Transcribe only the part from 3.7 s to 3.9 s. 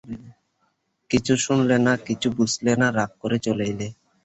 এলে।